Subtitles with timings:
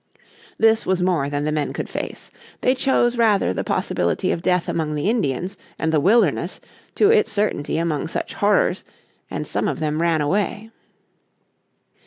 [0.57, 2.31] This was more than the men could face.
[2.61, 6.59] They chose rather the possibility of death among the Indians and the wilderness
[6.95, 8.83] to its certainty among such horrors,
[9.29, 10.71] and some of them ran away.